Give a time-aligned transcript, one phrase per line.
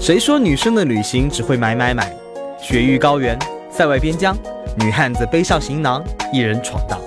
[0.00, 2.10] 谁说女生的旅行只会买买买？
[2.58, 3.38] 雪域高原，
[3.70, 4.34] 塞外边疆，
[4.78, 6.98] 女汉子背上行囊，一人闯荡。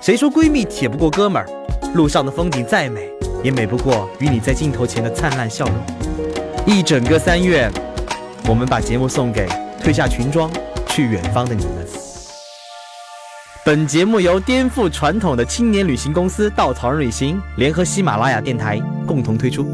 [0.00, 1.48] 谁说闺蜜铁不过哥们儿？
[1.92, 3.10] 路上的风景再美，
[3.42, 5.74] 也美不过与你在镜头前的灿烂笑容。
[6.64, 7.68] 一整个三月，
[8.48, 9.48] 我们把节目送给
[9.82, 10.48] 褪下裙装
[10.86, 11.84] 去远方的你们。
[13.64, 19.66] 本节目由颠覆传统的青年旅行公司稻草人旅行联合喜马拉雅电台共同推出。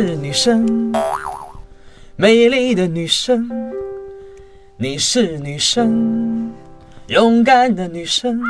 [0.00, 0.92] 是女生，
[2.14, 3.50] 美丽的女生，
[4.76, 6.54] 你是女生，
[7.08, 8.40] 勇敢的女生，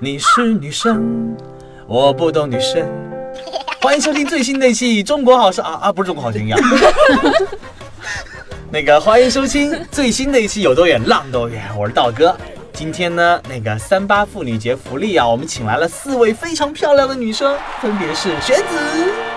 [0.00, 1.32] 你是女生，
[1.86, 2.84] 我不懂女生。
[3.80, 7.34] 欢迎收听最新的一期《中国好声》啊啊，不是《中国好声音》啊。
[8.68, 12.36] 那个欢迎收听最新的一期《有多远浪多远》，我是道哥。
[12.72, 19.27] 今天呢，那个三八妇女节福利啊，我们请来了四位非常漂亮的女生，分别是玄子。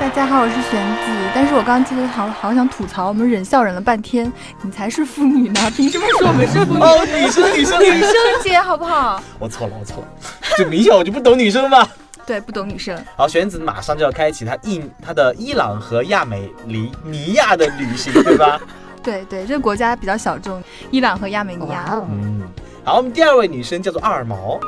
[0.00, 1.30] 大家好，我是玄子。
[1.34, 6.80] 但是我刚刚记得好好想吐槽，我们忍笑忍了半天，你才是妇女呢，凭什么说我们是妇女？
[6.80, 8.12] 哦，女生，女生，女生
[8.42, 9.22] 节好不好？
[9.38, 10.08] 我错了，我错了，
[10.56, 11.86] 就明显我就不懂女生嘛。
[12.24, 12.98] 对，不懂女生。
[13.14, 18.58] 好，玄子马上就要开启她伊她的伊朗和亚美尼尼亚的旅行，对吧？
[19.04, 22.00] 对对，这个国家比较小众，伊朗和亚美尼亚。
[22.10, 22.40] 嗯，
[22.84, 24.58] 好，我们第二位女生叫做二毛。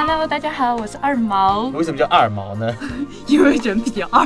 [0.00, 2.72] Hello，大家好，我是二毛，为什么叫二毛呢？
[3.26, 4.24] 因为人比较二。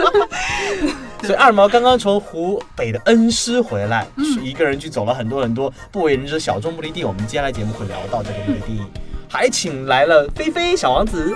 [1.24, 7.04] 所以二毛刚刚从湖北的恩施回来，是一个人去走了很多很多不为人知的小众目的地。
[7.04, 8.82] 我们接下来节目会聊到这个目的地，
[9.26, 11.34] 还请来了菲菲小王子。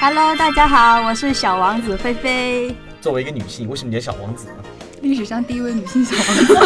[0.00, 2.72] Hello，大家好，我是小王子菲菲。
[3.00, 4.54] 作为一个女性，为什么叫小王子呢？
[5.02, 6.56] 历史上第一位女性小王子。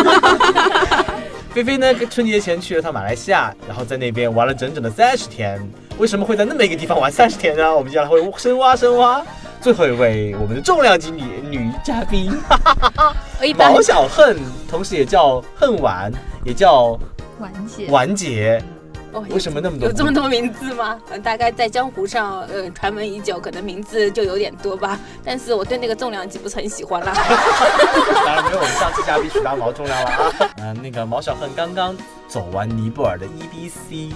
[1.54, 5.58] 菲菲呢，春节前去了趟马来西亚，然后在那边玩了整整的三十天。
[6.00, 7.76] 为什么会在那么一个地方玩三十天呢？
[7.76, 9.22] 我们接下来会深挖深挖。
[9.60, 13.14] 最后一位，我们的重量级女女嘉宾，哈哈哈
[13.58, 16.10] 毛小恨，同时也叫恨晚，
[16.42, 16.98] 也叫
[17.38, 18.64] 婉姐，婉姐。
[19.12, 20.96] 哦为什么那么多有这么多名字吗？
[21.10, 24.98] 呃，大概在江湖上，呃，传闻已久，可能名字就有点多吧。
[25.22, 27.12] 但是我对那个重量级不是很喜欢啦。
[28.24, 30.32] 当然没有我们上次嘉宾许大毛重量了啊。
[30.62, 31.94] 嗯、那个毛小恨刚刚
[32.28, 34.12] 走完尼泊尔的 EBC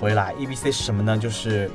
[0.00, 1.18] 回来，EBC 是什么呢？
[1.18, 1.68] 就是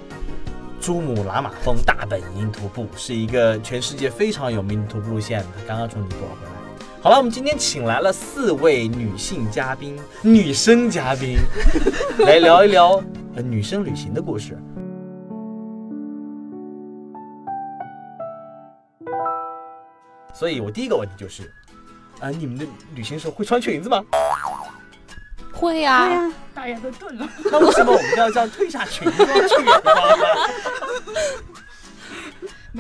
[0.80, 5.44] 珠穆朗玛峰大本营徒步，是一个全世界非常有名的徒步路线。
[5.58, 6.52] 他刚刚从尼泊尔回来。
[7.02, 11.38] 好了，我们今天请来了四位女性嘉宾，女生嘉宾，
[12.26, 13.04] 来聊一聊
[13.36, 14.58] 呃女生旅行的故事。
[20.34, 21.52] 所以我第一个问题就是，
[22.22, 24.02] 啊、你们的旅行时候会穿裙子吗？
[25.64, 27.28] 会啊，大家都顿了。
[27.52, 29.56] 那为什么我们要这样退下裙装去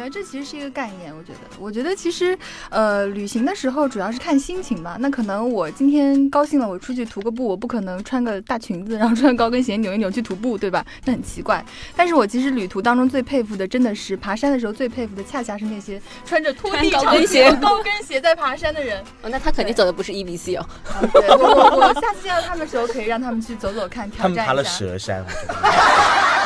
[0.09, 1.39] 这其实是一个概念，我觉得。
[1.59, 2.37] 我觉得其实，
[2.69, 4.97] 呃，旅行的时候主要是看心情吧。
[4.99, 10.85] 那可能我今天高兴了，我出去徒个步，我不可能穿个大裙子，然后穿高跟鞋扭一扭去徒步，对吧？
[11.05, 11.63] 那很奇怪。
[11.95, 19.01] 但是我其实旅途当中最佩服的，真的是爬山的时候最佩服的，恰恰是那些穿着拖地穿高跟鞋高跟鞋在爬山的人。
[19.21, 20.65] 哦，那他肯定走的不是 EBC 哦。
[20.87, 24.79] 啊对我我我下次见到他们的时候，可以让他们去走走看，挑他们爬了战一下。
[24.79, 25.53] 蛇山，我觉得。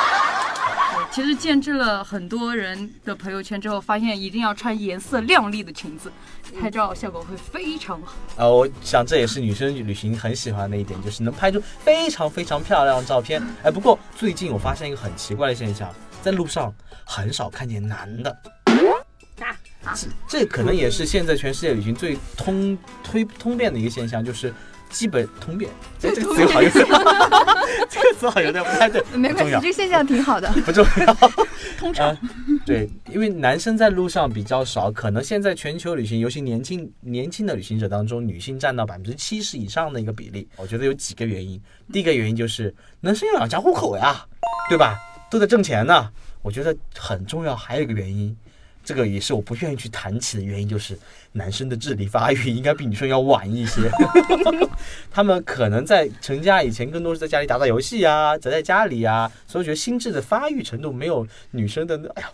[1.18, 6.12] 其实见证了很多人的朋友圈之后，发现一定要穿颜色亮丽的裙子，
[6.62, 8.14] 拍照效果会非常好。
[8.36, 13.42] 呃，我想这也是女生旅行很喜欢的一点，就是能拍出非常非常漂亮的照片。
[13.64, 15.92] 哎，不过最近我发现一个很奇怪的现象，
[16.22, 16.72] 在路上
[17.04, 18.38] 很少看见男的。
[19.96, 24.54] 这这可能也是现在全世界旅行最通推通便的一个现象，就是
[24.90, 25.70] 基本通便。
[26.00, 26.80] 这 这个词好像是，
[27.90, 30.50] 这个词好像有点不太对， 没关系，这个现象挺好的。
[30.66, 31.14] 不重要。
[31.78, 32.18] 通常、呃
[32.66, 40.48] 对，因为男生在路上比较少，可能现在全球旅行，尤其年轻年轻的旅行者当中，女性占到百分之七十以上的一个比例。
[40.58, 41.62] 我觉得有几个原因，
[41.92, 44.26] 第一个原因就是男生要养家糊口呀，
[44.70, 44.98] 对吧？
[45.30, 46.10] 都在挣钱呢。
[46.42, 48.36] 我觉得很重要，还有一个原因，
[48.88, 50.98] 这个也是我不愿意去谈起的原因，就是
[51.34, 53.82] 男生的智力发育应该比女生要晚一些。
[55.12, 62.32] 他们可能在成家以前，更多是在家里打打游戏呀，宅在家里呀，所以我觉得心智的发育程度没有女生的，哎呀，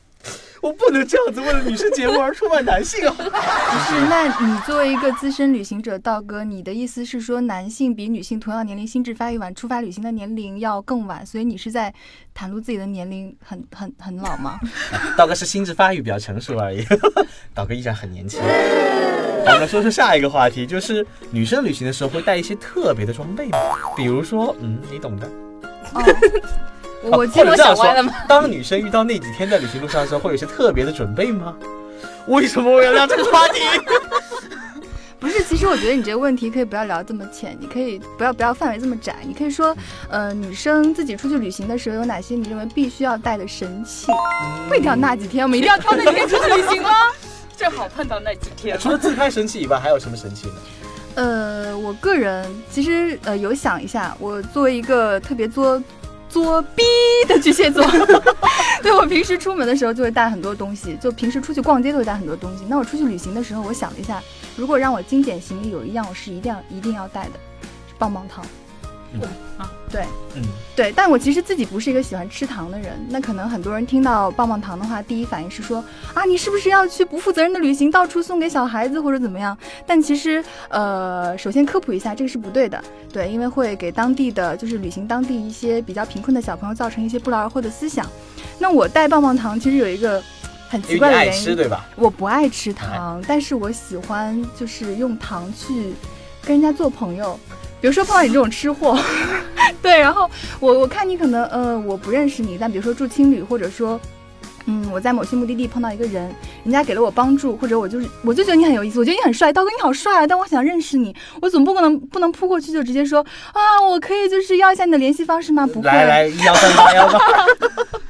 [0.63, 3.13] 我不能这样子为了女生节目而出卖男性啊！
[3.13, 11.93] 不是，那你作为一个资深旅行者，道哥，你的意思是说，男性比女性同样年龄心智发育晚，出发旅行的年龄要更晚，所以你是在
[12.33, 14.57] 袒露自己的年龄很 很很老吗？
[15.17, 16.85] 道哥是心智发育比较成熟而已，
[17.53, 18.39] 道哥依然很年轻。
[19.45, 23.57] 好，我们说说下一个话题，就是女生旅行的时候会带一些特别的装备吗？
[23.97, 25.27] 比如说，嗯，你懂的，
[25.93, 26.01] 哦，
[27.03, 31.53] 我 我记或者这样我想歪了吗，当女生遇到那几天在旅行路上的时候，会有一些特别的准备吗？
[32.27, 33.59] 为什么我要聊这个话题？
[35.19, 39.73] 不是，其实我觉得你这个问题可以不要聊这么浅，你可以不要不要范围这么窄，你可以说，
[40.09, 44.07] 呃，女生自己出去旅行的时候有哪些你认为必须要带的神器？
[44.67, 46.89] 不一定要那几天，我们一定要挑那几天出去旅行吗？
[47.55, 50.53] 正好碰到那几天除了自拍神器以外，还有什么神器呢？
[51.15, 55.81] 呃，我个人其实呃有想一下，我作为一个特别作
[56.33, 56.81] 作逼
[57.27, 57.85] 的巨蟹座，
[58.81, 62.65] 对我平时出门的时候就会带很多东西，就平时出去逛街都会带很多东西。
[62.67, 64.19] 那我出去旅行的时候，我想了一下，
[64.57, 67.33] 如果让我精简行李，有一样我是一定要一定要带的，
[67.99, 68.43] 棒棒糖。
[69.13, 69.21] 嗯
[69.57, 70.01] 啊对
[70.35, 70.41] 嗯，
[70.75, 72.93] 对，但我其实自己不是一个喜欢吃糖的人。
[73.09, 79.55] 那可能很多人听到棒棒糖的话，第一反应是说啊，你是不是要去不负责任的旅行，到处送给小孩子或者怎么样？
[79.85, 82.83] 但其实，呃，首先科普一下，这个是不对的。
[83.11, 88.03] 对，因为会给当地的就是旅行当地一些比较贫困的小朋友造成一些不劳而获的思想。
[88.57, 90.19] 那我带棒棒糖其实有一个
[90.69, 91.85] 很奇怪的原因，对吧？
[91.95, 95.93] 我不爱吃糖，但是我喜欢就是用糖去
[96.43, 97.39] 跟人家做朋友。
[97.83, 98.97] 比如说碰到你这种吃货，
[99.83, 100.31] 对，然后
[100.61, 103.99] 我我看你可能呃我不认识你，但比如说住青旅，或者说。
[104.65, 106.33] 嗯，我在某些目的地碰到一个人，
[106.63, 113.19] 人家给了我帮助，或者我就是我就觉得你很有意思，我觉得你很帅，刀哥你好帅啊，但我想认识你，我总不可能不能扑过去就直接说
[113.51, 115.67] 啊，我可以就是要一下你的联系方式吗？
[115.67, 117.19] 不会，来来，幺三八幺八。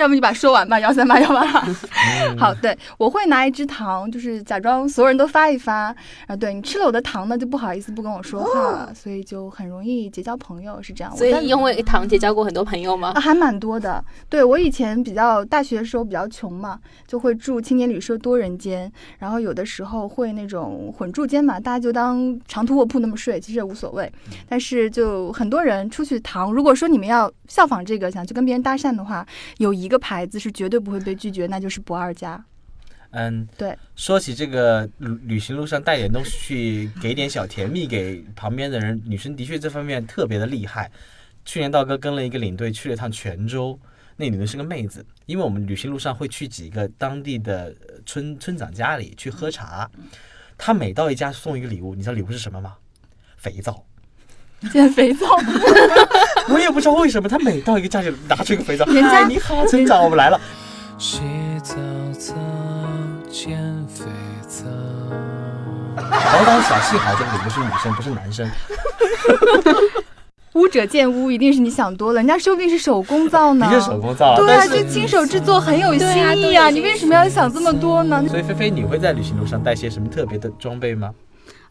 [0.00, 1.64] 要不你把它说完吧，幺三八 幺八。
[1.66, 5.94] 嗯好，对，我会拿一支糖，就是假装所有人都发一发，
[6.26, 11.14] 啊，对你吃了我的糖呢，就不好意思不跟我说话了，所以就很容易结交朋友，是这样。
[11.16, 13.20] 所以因为糖结交过很多朋友吗啊，？
[13.20, 14.02] 还蛮多的。
[14.28, 24.10] 对我以前比较大学的时候比较穷嘛，就会住青年旅社多人间，然后有的时候会那种混住间嘛，大家就当长途卧铺那么睡，其实也无所谓。
[24.48, 29.26] 但是就很多人出去糖，如果说你们要效仿这个，想去跟别人搭讪的话，
[29.58, 32.42] 有一个牌子是绝对不会被拒绝，那就是不二家。
[33.10, 33.76] 嗯，对。
[33.96, 40.90] 说起这个旅旅行路上带点东西去给点小甜蜜给旁边的人，女生的确这方面特别的厉害。
[41.44, 43.76] 去年道哥跟了一个领队去了趟泉州，
[44.16, 49.90] 那女的是个妹子，因为我们旅行路上会去几个当地的呃村村长家里去喝茶，
[50.56, 52.76] 她每到一家送一个礼物，你知道礼物是什么吗？
[53.36, 53.84] 肥皂。
[54.70, 55.26] 捡肥皂，
[56.50, 60.40] 我也不知道为什么，他每到一个家就拿出一个肥皂，人家嗨，你好，村长，我们来了。
[60.98, 61.20] 洗
[61.62, 61.76] 澡
[62.18, 62.34] 澡，
[63.30, 63.56] 减
[63.86, 64.04] 肥
[64.48, 64.64] 皂。
[65.96, 68.50] 宝岛小戏好这个礼物是女生，不是男生。
[70.54, 73.66] 污者见污，一定是你想多了，人家说不定是手工皂呢。
[73.70, 76.68] 的确手工皂啊，对啊，就亲手制作很有心意啊！
[76.68, 78.24] 你为什么要想这么多呢？
[78.28, 81.10] 所以菲菲，你会在旅行路上带些什么特别的装备吗？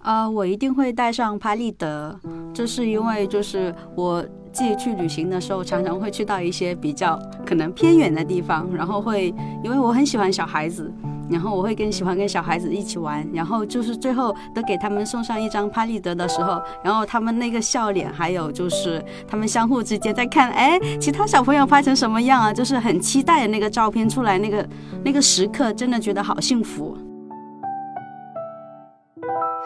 [0.02, 2.18] 啊、我一定会带上拍立得，
[2.54, 10.92] 这是因为就是我自己去旅行的时候，常常会去到一些比较可能偏远的地方，然后会因为我很喜欢小孩子，
[11.30, 22.54] 然后我会跟喜欢跟小孩子一起玩，然后就是最后都给他们送上一张拍立得的时候，然后他们那个笑脸，还有就是他们相互之间在看，哎，其他小朋友拍成什么样啊？
[22.54, 24.68] 就是很期待的那个照片出来，那个
[25.04, 26.98] 那个时刻，真的觉得好幸福。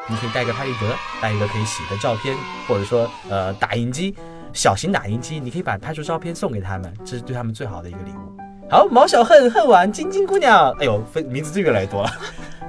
[0.10, 2.36] 你可以带个拍立得，带一个可以洗的照片，
[2.68, 4.14] 或者说呃打印机，
[4.52, 8.70] 小型打印机，你可以把拍出照片送给他们，这是对他们最好的一个礼物。
[8.70, 12.12] 好，毛小恨恨完晶晶姑娘，哎呦，分名字就越来越多了。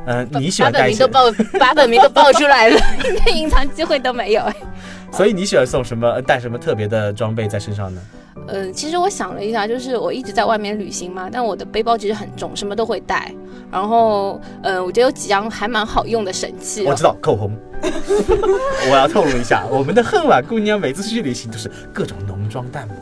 [0.07, 4.43] 嗯、你喜欢带一些本名都，报，把本名都报出来了，一点隐藏机会都没有。
[4.43, 4.55] 哎
[5.11, 6.11] 所以你喜欢送什么？
[6.11, 8.01] 呃带什么特别的装备在身上呢？
[8.49, 13.33] 嗯，其实我想了一下，就是我一直在外面旅行嘛，但我的背包其实很重，什么都会带。
[13.75, 17.03] 然后，嗯，我觉得有几样还蛮好用的神器、哦我知。
[17.03, 17.51] 道口红。
[18.89, 22.95] 我要透露一下，我们的恨晚姑娘每次出去旅行都是各种浓妆淡抹。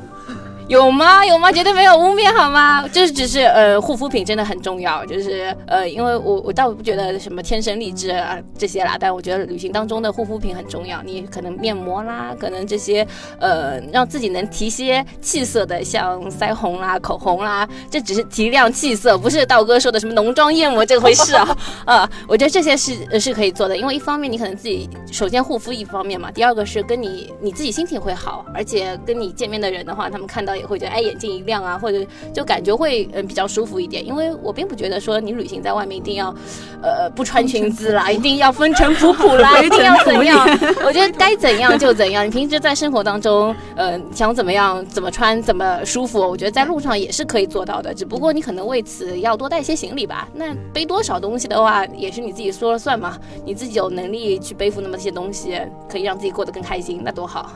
[0.72, 1.22] 有吗？
[1.26, 1.52] 有吗？
[1.52, 2.88] 绝对没有污蔑好吗？
[2.88, 5.04] 就是只是呃，护肤品真的很重要。
[5.04, 11.02] 就是呃，因为我我倒不觉得什么天生丽质啊这些啦，但我觉得旅行当中的护肤品很重要。
[11.02, 13.06] 你可能面膜啦，可能这些
[13.38, 21.54] 呃，让自己能提些气色的，像腮红啦、口红啦，这只是提亮气色，不是道哥说的什么浓妆艳抹这回事啊。
[21.84, 31.98] 啊， 我觉得这些是呃是可以做的，因为一方面你可能自己首先护肤一方面嘛，第二个是跟你你自己心情会好，而且跟你见面的人的话，他们看到也会觉得哎眼睛一亮啊，或者
[32.32, 34.06] 就感觉会嗯比较舒服一点。
[34.06, 36.34] 因为我并不觉得说你旅行在外面一定要
[36.80, 40.38] 呃不穿裙子啦，一定要风尘仆仆啦， 一定要怎样？
[40.86, 42.24] 我觉得该怎样就怎样。
[42.24, 47.92] 你平时在生活当中，呃想怎么样怎么穿怎么舒服，我觉得在路上也是可以做到的。
[47.92, 50.28] 只不过你可能为此要多带些行李吧。
[50.32, 53.18] 那背多少东西的话，也是你自己说了算嘛。
[53.44, 55.58] 你自己有能力去背负那么些东西，
[55.90, 57.50] 可以让自己过得更开心，那多好。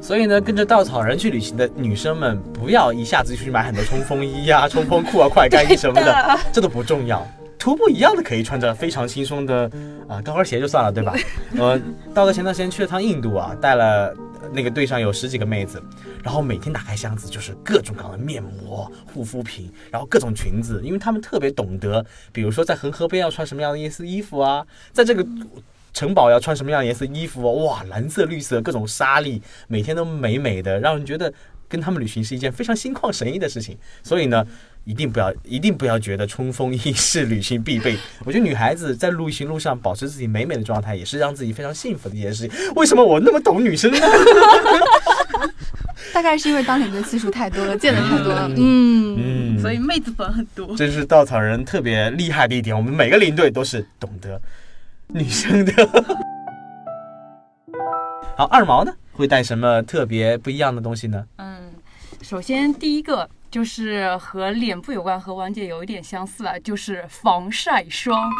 [0.00, 7.26] 所以呢，跟着稻草人去旅行的女生们，不要一下子就去买很多冲锋衣呀、 冲锋裤啊、快干衣什么的，这都不重要。
[7.58, 9.70] 徒步一样的可以穿着非常轻松的
[10.08, 11.14] 啊高跟鞋就算了，对吧？
[11.58, 11.78] 呃，
[12.14, 14.06] 道哥前段时间去了趟印度啊，带了
[14.40, 15.80] 呃那个队上有十几个妹子，
[16.24, 22.02] 然后每天打开箱子就是各种各样的面膜、护肤品，然后各种裙子，因为他们特别懂得，
[22.32, 25.22] 比如说在恒河边要穿什么样的颜色衣服啊，在这个
[25.92, 31.32] 城堡要穿什么样的颜色衣服哦，哇，蓝色、绿色各种沙粒，每天都美美的，让人觉得
[31.68, 33.76] 跟他们旅行是一件非常心旷神怡的事情。
[34.02, 34.46] 所以呢，
[34.84, 37.96] 一定不要一定不要觉得冲锋衣是旅行必备。
[38.24, 42.74] 我觉得女孩子在旅行路上保持自己美美的状态，也是让自己非常幸福的一件事情。
[42.76, 43.98] 为什么我那么懂女生呢？
[46.12, 48.48] 大概是因为当领队次数太多了，见的太多了。
[48.56, 50.76] 嗯，嗯，所以妹子粉很多。
[50.76, 52.76] 这是稻草人特别厉害的一点。
[52.76, 54.40] 我们每个领队都是懂得
[55.12, 55.72] 女生的。
[58.36, 61.26] 好，二毛呢会带什么特别不一样的东西呢？
[61.36, 61.60] 嗯，
[62.22, 68.30] 首先第一个就是和脸部有关，和王姐有一点相似啊，就是防晒霜。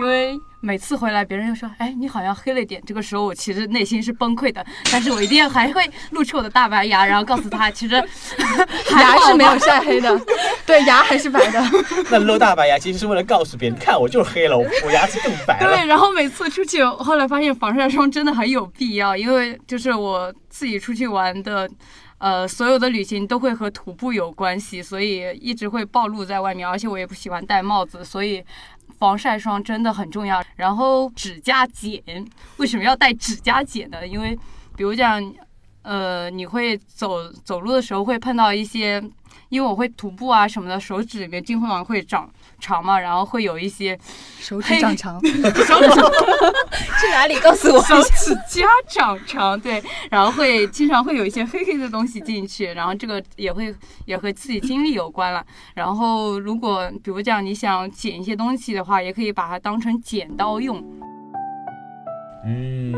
[0.00, 8.00] 因为每次回来，别人又说：“哎，你好像黑了点。”这个时候我其实内心是崩溃的，但是我一定还会露出我的大白牙，然后告诉他，其实
[8.90, 10.20] 还牙是没有晒黑的，
[10.64, 11.60] 对，牙还是白的。
[12.08, 15.76] 那露大白牙其实是为了告诉别人，看我就是黑了，我我牙齿更白了。
[15.76, 21.68] 对，然后每次出去，后来发现防晒霜真的很有必要，因为就是我自己出去玩的，
[22.20, 28.44] 呃，所有的旅行都会和徒步有关系，所以一直会暴露在外面，而且我也不喜欢戴帽子，所以
[28.98, 30.40] 防晒霜真的很重要。
[30.56, 32.02] 然后指甲剪，
[32.58, 34.06] 为什么要带指甲剪呢？
[34.06, 34.38] 因为
[34.76, 35.20] 比如讲，
[35.82, 39.02] 呃，你会走走路的时候会碰到一些。
[39.48, 43.98] 因为我会徒步啊什么的，手指里面金灰王会长长嘛，然后会有一些
[44.38, 45.44] 手指长长，手指
[47.00, 47.38] 去哪里？
[47.40, 55.44] 告诉我手指甲长长，对，然后会经常会有一些黑黑的东西进去，然后这个也会也和自己经历有关了。
[55.74, 60.82] 然后如果比如讲你想剪一些东西的话，也可以把它当成剪刀用。
[62.46, 62.92] 嗯，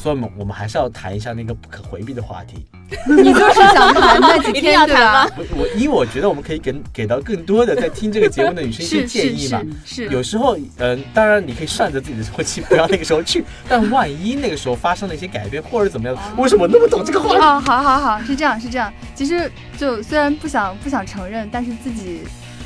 [0.00, 2.64] 所以我们我们还是要谈一下那个不可回避的话题。
[3.06, 5.34] 你就是想谈那几天对吧谈吗？？
[5.36, 9.60] 我我因为我觉得我们可以给给到更多的在听这个节目的女生一些建议嘛。
[9.84, 13.44] 是是，有时候，嗯、当然你可以算着自己的周期，不要那个时候去。
[13.68, 17.36] 但万一那个时候发生了一些改变，或者怎么样，为什么那么懂这个话题？
[17.36, 18.90] 哦，好好好，是这样是这样。
[19.14, 22.20] 其实就虽然不想不想承认，但是自己，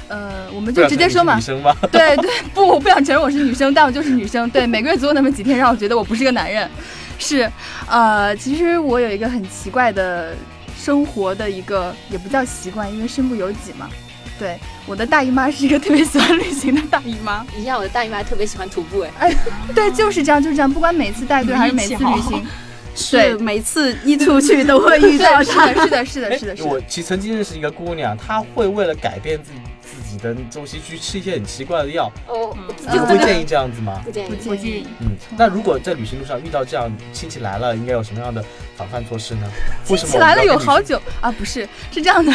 [0.06, 1.40] 呃，我们就直接说嘛女。
[1.40, 1.74] 生吗？
[1.90, 4.48] 对对，不，我不想承认我是女生，但我就是女生。
[4.50, 6.70] 对，每个月总有那么几天让我觉得我不是个男人。
[7.22, 7.50] 是，
[7.88, 10.34] 呃，其实我有一个很奇怪的
[10.76, 13.88] 生活的一个，也不叫习惯，因为身不由己嘛。
[14.40, 17.46] 对，我的大姨妈是一个特别喜欢旅行的大姨妈。
[17.56, 19.32] 你像我的大姨妈特别喜欢徒步，哎，
[19.72, 20.72] 对，就是这样，就是这样。
[20.72, 22.44] 不管每次带队还是每次旅行，
[22.96, 25.54] 是每次一出去都会遇到，是。
[25.54, 26.80] 的，是的，是的，是的，是我。
[26.88, 32.11] 其曾经认识一个姑娘，她会为了改变自己自己的周期去吃一些很奇怪的药。
[32.28, 34.00] 哦，你嗯会建议这样子吗？
[34.04, 34.35] 不建议不。
[34.54, 38.45] 建议嗯，那如果在旅行路上遇到这样亲戚来了，应该有什么样的
[38.76, 39.50] 防范措施呢？
[39.88, 42.33] 为什么起来了有好久啊，不是，是这样的，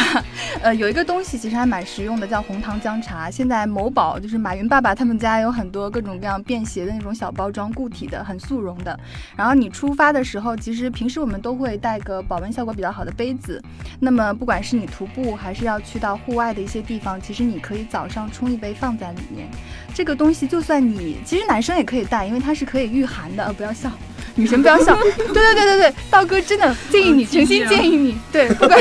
[0.62, 3.30] 呃，有一个东西其实还蛮实用的，叫红糖姜茶。
[3.30, 8.98] 现在某宝就是马云爸爸他们家有很多各种各样便携的那种小包装，固体的，很速溶的。
[9.36, 13.62] 然后你出发的时候，其实平时我们都会带个保温效果比较好的杯子。
[14.00, 19.46] 那么不管是你徒步还是要去到户外的一些地方，其实你可以早上冲一杯放在里面。
[19.94, 23.44] 这个东西就算你，其实男生也可以带，因为它是可以御寒的。
[23.44, 23.90] 呃，不要笑。
[24.34, 28.78] 女生不要笑，对对对对对，道哥真的建议你，诚心建议你，对，不管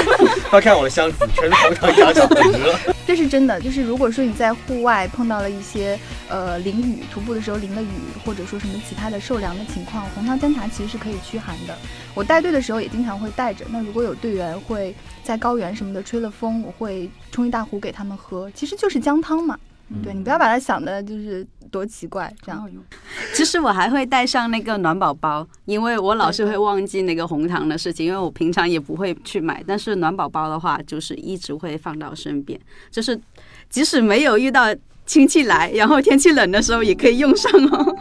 [0.50, 2.27] 快看我的箱子，全是红糖姜茶。
[3.06, 5.98] 这是真的，就是如果说你在户外碰到了一些
[6.30, 7.88] 呃淋雨，徒步的时候淋了雨，
[8.25, 11.77] 或者说什么其他的受凉的情况，红糖姜茶其实是可以驱寒的。
[12.13, 13.66] 我带队的时候也经常会带着。
[13.70, 19.58] 那如果有队员会在高原什么的吹了风，我会冲一大壶给他们喝，其实就是姜汤嘛。
[20.03, 22.70] 对你不要把它想的就是多奇怪这样。
[23.34, 29.63] 其实我还会带上那个暖宝宝，因为我老是会忘记那个红糖的事情，因为我平常也不会去买。
[29.65, 32.60] 但是暖宝宝的话，就是一直会放到身边，
[32.91, 33.17] 就是
[33.70, 34.65] 即使没有遇到
[35.06, 37.96] 亲戚来，然后天气冷的时候也可以用上哦。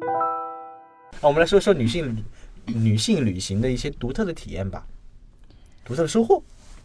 [1.22, 2.24] 我们来说说女性
[2.66, 4.84] 女性旅行的一些独特的体验吧，
[5.84, 6.42] 独特的收获。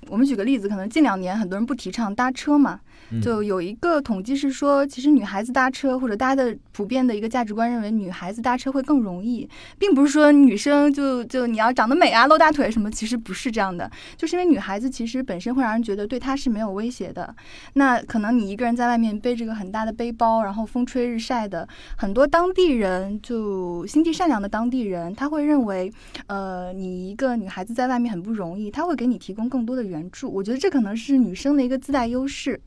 [0.09, 2.79] 我们举个例子，可能近两年很多人不提倡搭车嘛，
[3.11, 3.21] 嗯。
[3.21, 17.33] 就有一个统计是说，其实女孩子搭车或者大家的普遍的一个价值观认为女孩子搭车会更容易，并不是说女生就就你要长得美啊、露大腿什么，其实不是这样的，就是因为女孩子其实本身会让人觉得对她是没有威胁的。
[17.73, 21.67] 那可能你一个人在外面背着个很大的背包，然后风吹日晒的，
[21.97, 25.91] 很多当地人就心地善良的当地人，他会认为，
[26.27, 30.29] 呃，你一个女孩子在外面很不容易，他会给你提供更多的援助。
[30.29, 32.59] 我觉得这可能是女生的一个自带优势。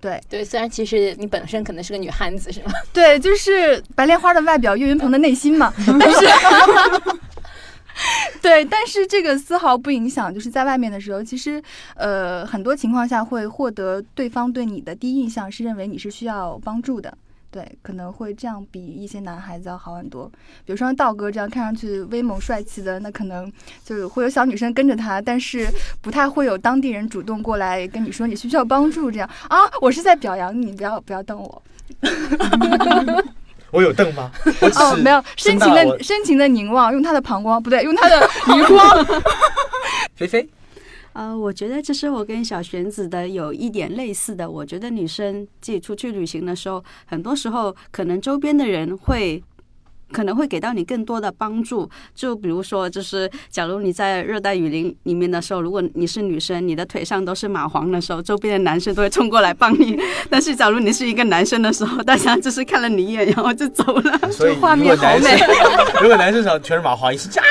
[0.00, 2.72] 对对，虽然其实你本身可能是个女汉子，是吗？
[2.92, 5.72] 对，就是白莲花的外表，岳云鹏的内心嘛。
[6.00, 6.26] 但是，
[8.42, 11.62] 对，但是这个丝毫不影响，就是在外面的时候，其实
[11.94, 17.16] 呃很多情况下会获得对方对你的第一印象是认为你是需要帮助的。
[17.52, 20.26] 对，可能会这样比一些男孩子要好很多。
[20.64, 23.52] 比如说像道哥这样看上去威猛帅气的，那可能
[23.84, 25.68] 就是会有小女生跟着他，但是
[26.00, 29.58] 不太会有当地人主动过来跟你说你需不需要帮助这样啊。
[29.82, 31.62] 我是在表扬你，不要不要瞪我。
[33.70, 34.30] 我有瞪吗？
[34.76, 39.06] 哦，没有，深情的深情的凝望，用他的膀胱，不对，用他的余光。
[40.16, 40.48] 菲菲，
[41.12, 44.50] 呃，我觉得这是我跟小玄子的有一点类似的。
[44.50, 49.42] 我觉得女生自己出去旅行的时候，很多时候可能周边的人会。
[50.12, 59.98] 可能会给到你更多的帮助，就比如说，就是假如你在热带雨林里面的时候，如果你是女生，你的腿上都是蚂蟥的时候，周边的男生都会冲过来帮你。
[60.28, 64.30] 但是假如你是一个男生的时候，大家就是看了你一眼，然后就走了。
[64.30, 65.40] 所以画面好美
[66.02, 67.48] 如果男生手全是蚂蟥，一声啊，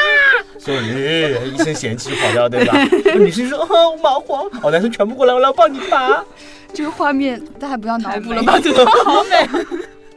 [0.64, 2.78] 所有人呃一声嫌弃就跑掉，对吧？
[3.18, 6.24] 女生说哦蚂蟥，哦男生全部过来，我来帮你拔。
[6.72, 8.60] 这 个画面大家不要脑补了吧？
[8.62, 9.50] 这个好美，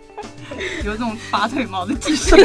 [0.85, 2.37] 有这种拔腿毛的技术。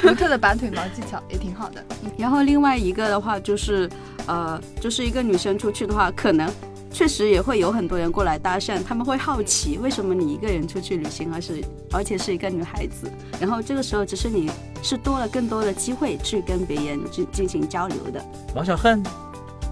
[0.00, 1.84] 独特的拔腿毛技巧也挺好的。
[2.16, 3.88] 然后另外一个的话就是，
[4.26, 6.48] 呃，就是一个女生出去的话，可能
[6.92, 13.10] 确实也会有很多人过来搭讪，他们会好奇为什么你一个人出去旅行，而是而且是一个女孩子。
[13.40, 14.50] 然后这个时候，只是你
[14.82, 18.22] 是多了更多的机会去跟别人去进行交流的。
[18.54, 19.02] 王小恨，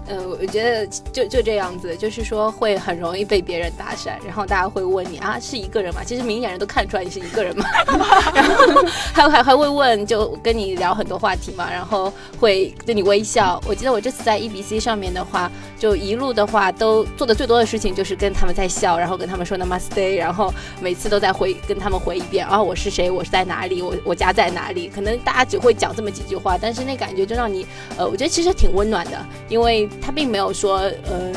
[0.09, 6.01] 呃，我觉得就就这样子，就是说会很容易被别人搭讪，然后大家会问你啊，是一个人吗？
[6.03, 7.63] 其实明眼人都看出来你是一个人嘛，
[8.33, 13.61] 然后还还还会问，就跟你聊很多话题嘛，然后会对你微笑。
[13.67, 24.89] 我记得我这次在 EBC 上面的话，就一路的话都做的最多的事情就是跟他们在笑，然后跟他们说 Namaste，然后每次都在回跟他们回一遍啊，我是谁，我是在哪里，我我家在哪里。
[24.89, 27.63] 可能大家只会讲这么几句话，但是那感觉就让你
[27.95, 31.31] 呃，我觉得其实挺温暖的，因为他并没有说呃。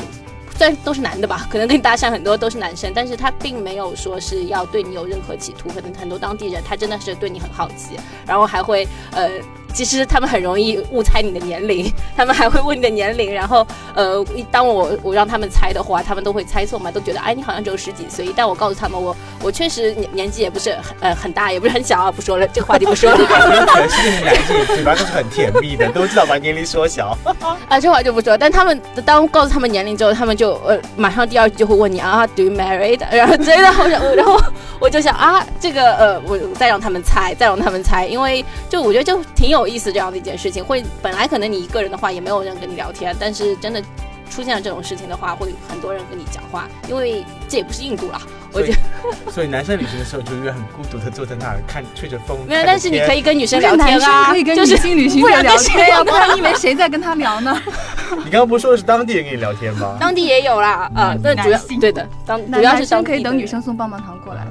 [0.55, 9.31] 虽然都是男的吧，可能跟你搭讪很多都是男生，但是他并没有说是要对你有任何企图，可能很多当地人他真的是对你很好奇，然后还会呃，
[9.73, 23.17] 其实他们很容易误猜你的年龄， 他们还会问你的年龄，然后呃，一当我我让他们猜的话，他们都会猜错嘛，都觉得哎你好像只有十几岁，但我告诉他们我我确实年年纪也不是很呃很大，也不是很小啊，不说了，这个话题不说了。
[23.17, 27.17] 全世界的男性嘴巴都是很甜蜜的，都知道把年龄缩小。
[27.67, 28.37] 啊，这话就不说。
[28.37, 33.01] 但他们当告诉他们年龄之后，他们就呃马上第二句就会问你啊，Do you married？
[33.11, 34.39] 然后真的，好想，然后
[34.83, 40.61] 我就想啊，这个呃，我再让他们猜，再让他们猜，因为就我觉得就挺有意思这样的一件事情。
[40.61, 43.81] 会本来可能你一个人的话也没有人跟你聊天，但是真的
[44.29, 52.37] 出现了这种事情的话，会很多人跟你讲话，因为这也不是印度啦，我觉得所以男生旅行的时候就永远很孤独的坐在那儿看吹着风。
[52.47, 57.61] 没有，但是你可以，跟女生聊天啊，可以跟女就是性旅行者聊天呀，聊不然你以为谁在跟他聊呢？
[58.23, 59.97] 你刚刚不是说的是当地人跟你聊天吗？
[59.99, 64.47] 当地也有啦，啊，但主要对的，当主要是男生可以当地等女生送棒棒糖过来。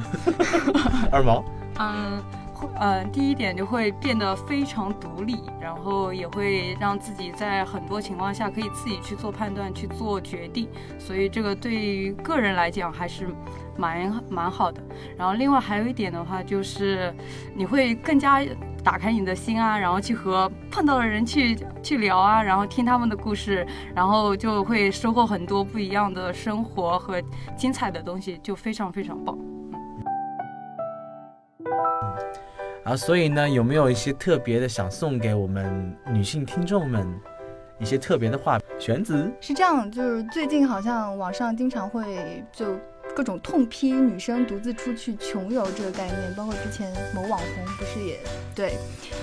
[1.13, 1.45] 二毛，
[1.79, 2.23] 嗯，
[2.83, 10.69] 会呃，第一点就会变得非常独立，然后也会让自己在很多情况下可以自己去做判断、去做决定，
[10.99, 13.29] 所以这个对于个人来讲还是
[13.77, 14.83] 蛮蛮好的。
[15.17, 17.15] 然后另外还有一点的话，就是
[17.55, 18.43] 你会更加
[18.83, 23.65] 打开你的心啊，然后去和碰到的人去去聊啊，然后听他们的故事，
[23.95, 27.23] 然后就会收获很多不一样的生活和
[27.57, 29.39] 精彩的东西，就非常非常棒。
[32.85, 37.07] 啊，所以呢，有没有一些特别的想送给我们女性听众们
[37.79, 38.59] 一些特别的话？
[38.79, 42.77] 玄子，是这样，就是最近好像网上经常会就
[43.15, 48.19] 各种痛批女生独自出去穷游这个概念，包括之前某网红不是也
[48.55, 48.75] 对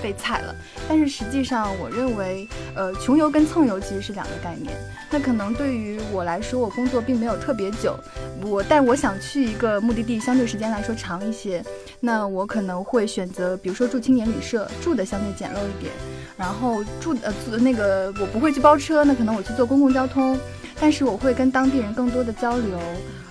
[0.02, 0.54] 被踩了。
[0.88, 4.74] 但是实际上，我认为，呃，穷游跟蹭游其实是两个概念。
[5.10, 7.96] 那可能对于我来说，我工作并没有特别久，
[8.42, 11.64] 我但我想去一个目的地，相对时间来说长一些，
[11.98, 15.92] 那我可能会选择，比如说住青年旅社，住的相对简陋一点。
[16.36, 20.38] 然后住呃住那个我不会去包车，那可能我去坐公共交通，
[20.80, 22.78] 但是我会跟当地人更多的交流，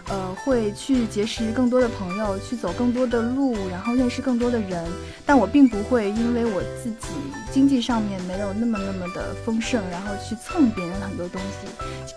[0.09, 4.83] 呃，会去结识更多的朋友，去走更多的路，然后认识更多的人。
[5.25, 7.07] 但我并不会因为我自己
[7.51, 11.67] 经济上面没有那么那么的丰盛，然后去蹭别人很多东西。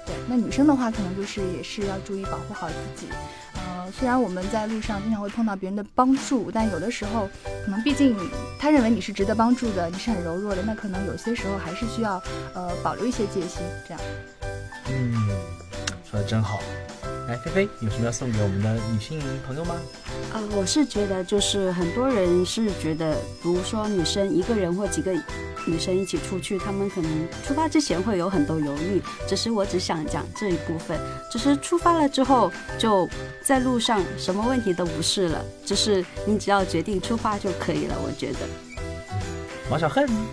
[0.06, 3.08] 对，那女生的话，可能就是也是要注意保护好自己。
[3.54, 7.28] 呃，虽然我们在路上经常会碰到别人的帮助，但有的时候，
[7.66, 8.16] 可能毕竟
[8.58, 12.22] 他认为你是值得帮助的，你是很柔弱的，那可能有些时候还是需要
[12.54, 13.60] 呃保留一些戒心。
[13.86, 14.00] 这样，
[14.88, 15.14] 嗯，
[16.10, 16.58] 说的真好。
[17.32, 19.74] 来，菲菲有什么要送给我们的女性朋友吗？
[20.34, 25.12] 啊、我是觉得就是很多人是觉得，比如说女生一个人或几个
[25.66, 29.00] 女生一起出去，她们可能出发之前会有很多犹豫。
[29.26, 30.98] 只是我只想讲这一部分，
[31.30, 33.08] 只是出发了之后，就
[33.42, 37.96] 在路上什么问题都不是了，就是你只要决定出发就可以了。
[38.04, 38.40] 我觉得。
[39.70, 40.26] 王小恨，嗯，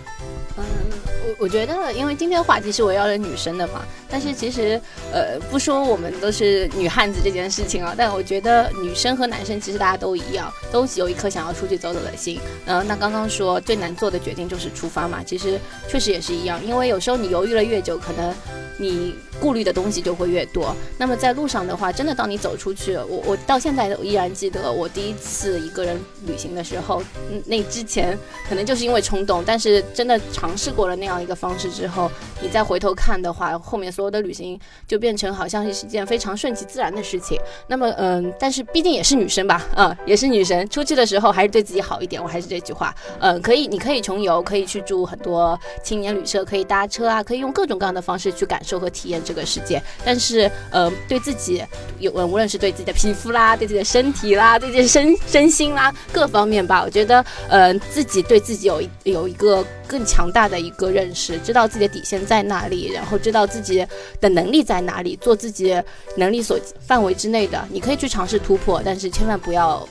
[1.38, 4.80] 我觉得，因为今天的话题是围绕着女生的嘛，但是其实，
[5.12, 12.40] 呃，不说我们都是女汉子这件事情啊，但我觉得女生和男生其实大家都一样，都有一颗想要出去走走的心。
[12.66, 18.34] 嗯，那刚刚说最难做的决定就是出发嘛，其实确实也是一样，因为有时候你犹豫了越久，可能
[18.78, 20.74] 你顾虑的东西就会越多。
[20.98, 27.02] 那么在路上的话，真的当你走出去，我我到现在都依然记得我第一次一个人旅行的时候，
[27.46, 28.16] 那之前
[28.48, 32.10] 可能就是因为冲动，但是真的尝试过了那样一个方式之后，
[32.42, 37.38] 你再回头看的话，后面所有的旅行就变成好像是一件非常顺其自然的事情。
[37.66, 42.22] 那么，嗯，但是毕竟也是女生吧，嗯，也是女生，出去的时候还是对自己好一点。
[42.22, 49.80] 我还是这句话，嗯，可以，你可以穷游，可以去住很多青年旅社，可以搭车啊，可以用各种各样的方式去感受和体验这个世界。
[50.04, 51.64] 但是，呃，对自己
[52.00, 63.86] 有，无论是对自己的皮肤啦，对自己的身体啦，对自己的身身心啦，各方面吧，我觉得，呃，自己对自己有一有一个更强大的一个认识，知道自己的底线在哪里，然后知道自己
[64.20, 65.80] 的能力在哪里，做自己
[66.16, 69.88] 能力所范围之内的，你可以去尝试突破，但是千万不要，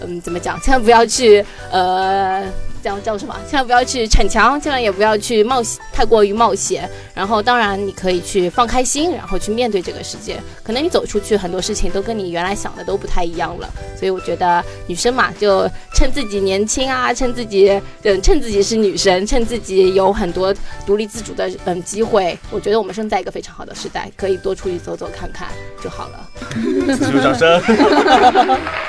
[0.00, 0.58] 嗯，怎么讲？
[0.62, 2.71] 千万不要去，呃。
[2.82, 3.34] 叫叫什么？
[3.48, 6.88] 千万不要去逞强，千万也不要去冒险，太过于冒险。
[7.14, 10.40] 然后，当然你可以去放开心，然后去面对这个世界。
[10.62, 13.68] 可能你走出去，很多事情都跟你原来想的都不太一样了。
[13.96, 22.38] 所以我觉得女生嘛，就趁自己年轻啊，趁自己嗯，趁自己是女生，趁自己有很多独立自主的嗯机会。
[22.50, 25.48] 我觉得我们生在一个非常好的时代，可以多出去走走看看
[25.82, 26.28] 就好了。
[26.98, 27.60] 此处掌声。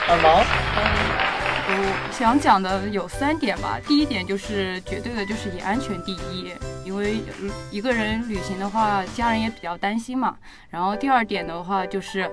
[0.07, 1.22] 二毛，我
[2.13, 3.79] 想讲的有三点吧。
[3.87, 6.53] 第一点就是绝对的，就是以安全第一，
[6.85, 7.17] 因为
[7.71, 10.37] 一个人旅行的话，家人也比较担心嘛。
[10.69, 12.29] 然后第二点的话就是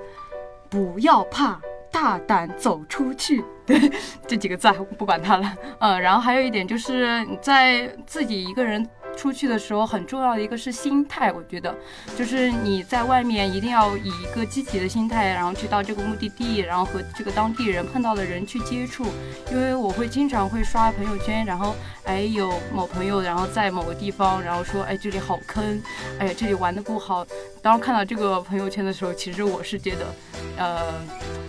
[0.69, 1.59] 不要怕，
[1.91, 3.43] 大胆走出去。
[3.67, 3.91] 对，
[4.27, 5.57] 这几个字啊不管它了。
[5.81, 8.87] 嗯，然后还有一点就是你在自己一个人。
[9.21, 11.77] 出去的时候很重要的一个是心态，我觉得
[12.17, 19.05] 就是你在外面一定要以一个积极的心态，然后去到这个目的地，然后和这个当地人碰到的人去接触。
[19.53, 25.83] 因为我会经常会刷朋友圈，然后哎有某朋友然后在某个地方，然后说哎这里好坑，
[26.19, 27.27] 哎呀这里玩的不好。
[27.61, 30.07] 当看到这个朋友圈的时候，其实我是觉得，
[30.57, 30.79] 呃，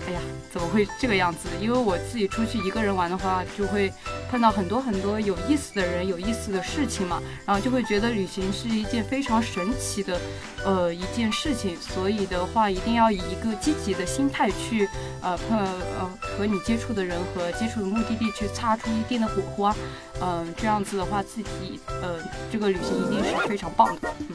[0.09, 0.19] 哎呀
[0.51, 1.47] 怎么会这个样子？
[1.61, 3.89] 因为我自己出去一个人玩的话，就会
[4.29, 10.19] 碰到很多很多有意思的人、有意思的事情嘛，然后就会觉得旅行是一件非常神奇的，
[10.65, 11.75] 呃一件事情。
[11.77, 14.89] 所以的话，一定要以一个积极的心态去，
[15.21, 19.75] 呃碰呃和你接触的人和接触的目的地去擦出一定的火花，
[20.21, 22.15] 嗯、这样子的话，自己呃
[22.51, 24.09] 这个旅行一定是非常棒的。
[24.19, 24.27] 嗯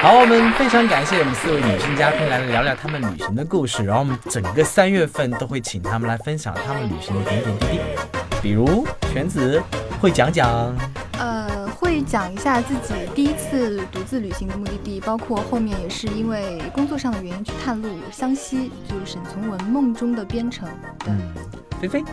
[0.00, 7.80] 好，我们非常感谢我们四位女性嘉宾来聊聊她们旅行的故事，然后我们整个三月份都会请她们来分享她们旅行的点点滴滴，
[8.42, 9.62] 比如全子
[10.04, 10.76] 会讲讲，
[11.18, 20.68] 呃，会讲一下自己第一次独自旅行的目的地，包括后面也是因为工作上的原因去探路湘西，就是沈从文梦中的边城。
[20.98, 21.20] 对，嗯，
[21.80, 22.04] 菲菲，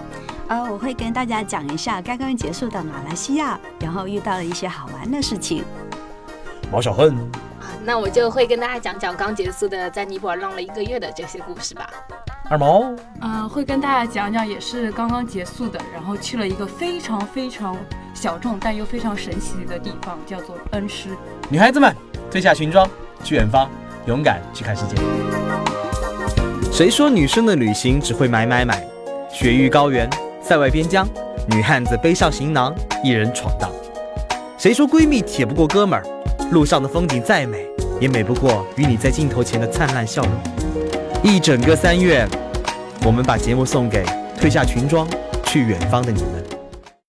[0.47, 5.65] 呃，我会跟大家讲一下刚刚结束的马来西亚，然后遇到了一些好玩的事情。
[6.71, 7.13] 毛小恨，
[7.59, 11.89] 啊，那我就会跟大家讲讲刚结束的在尼泊尔浪了一个月的这些故事吧。
[12.51, 17.77] 二毛，嗯，会跟大家讲讲，也是刚刚结束的，然后去了一个非常非常
[18.13, 21.07] 小众但又非常神奇的地方，叫做恩施。
[21.47, 21.95] 女孩子们
[22.29, 22.85] 褪下裙装，
[23.23, 23.69] 去远方，
[24.05, 24.97] 勇敢去看世界。
[26.73, 28.85] 谁说女生的旅行只会买买买？
[29.31, 30.09] 雪域高原，
[30.43, 31.07] 塞外边疆，
[31.47, 33.71] 女汉子背上行囊，一人闯荡。
[34.57, 36.05] 谁说闺蜜铁不过哥们儿？
[36.51, 37.65] 路上的风景再美，
[38.01, 40.31] 也美不过与你在镜头前的灿烂笑容。
[41.23, 42.27] 一整个三月，
[43.05, 44.03] 我们把节目送给
[44.39, 45.07] 褪下裙装
[45.45, 46.40] 去远方的你们。